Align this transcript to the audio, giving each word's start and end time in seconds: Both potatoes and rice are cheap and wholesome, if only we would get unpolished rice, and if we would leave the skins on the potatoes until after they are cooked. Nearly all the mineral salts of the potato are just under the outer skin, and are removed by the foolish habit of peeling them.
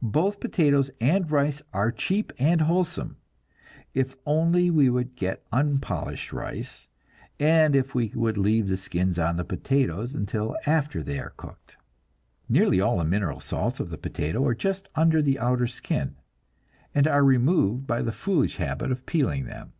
Both 0.00 0.40
potatoes 0.40 0.90
and 1.02 1.30
rice 1.30 1.60
are 1.74 1.92
cheap 1.92 2.32
and 2.38 2.62
wholesome, 2.62 3.18
if 3.92 4.16
only 4.24 4.70
we 4.70 4.88
would 4.88 5.14
get 5.16 5.44
unpolished 5.52 6.32
rice, 6.32 6.88
and 7.38 7.76
if 7.76 7.94
we 7.94 8.10
would 8.14 8.38
leave 8.38 8.68
the 8.68 8.78
skins 8.78 9.18
on 9.18 9.36
the 9.36 9.44
potatoes 9.44 10.14
until 10.14 10.56
after 10.64 11.02
they 11.02 11.18
are 11.18 11.34
cooked. 11.36 11.76
Nearly 12.48 12.80
all 12.80 12.96
the 12.96 13.04
mineral 13.04 13.38
salts 13.38 13.78
of 13.78 13.90
the 13.90 13.98
potato 13.98 14.42
are 14.46 14.54
just 14.54 14.88
under 14.94 15.20
the 15.20 15.38
outer 15.38 15.66
skin, 15.66 16.16
and 16.94 17.06
are 17.06 17.22
removed 17.22 17.86
by 17.86 18.00
the 18.00 18.12
foolish 18.12 18.56
habit 18.56 18.90
of 18.90 19.04
peeling 19.04 19.44
them. 19.44 19.74